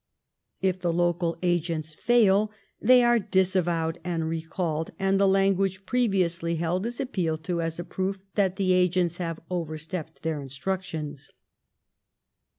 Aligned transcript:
If 0.63 0.79
the 0.79 0.91
local 0.91 1.37
agents 1.43 1.93
fail, 1.93 2.51
they 2.79 3.03
are 3.03 3.19
disavowed 3.19 3.99
and 4.03 4.27
recalled, 4.27 4.89
and 4.97 5.19
the 5.19 5.27
language 5.27 5.85
pre 5.85 6.09
viously 6.09 6.57
held 6.57 6.87
is 6.87 6.99
appealed 6.99 7.43
to 7.43 7.61
as 7.61 7.77
a 7.77 7.83
proof 7.83 8.17
that 8.33 8.55
the 8.55 8.73
agents 8.73 9.17
have 9.17 9.39
overstepped 9.51 10.23
their 10.23 10.41
instructions. 10.41 11.29